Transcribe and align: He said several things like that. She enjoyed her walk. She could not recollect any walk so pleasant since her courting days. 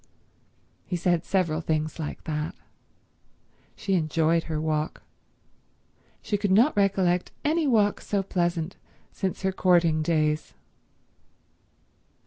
He 0.83 0.95
said 0.95 1.23
several 1.23 1.61
things 1.61 1.99
like 1.99 2.23
that. 2.23 2.55
She 3.75 3.93
enjoyed 3.93 4.45
her 4.45 4.59
walk. 4.59 5.03
She 6.23 6.39
could 6.39 6.49
not 6.49 6.75
recollect 6.75 7.31
any 7.45 7.67
walk 7.67 8.01
so 8.01 8.23
pleasant 8.23 8.77
since 9.11 9.43
her 9.43 9.51
courting 9.51 10.01
days. 10.01 10.55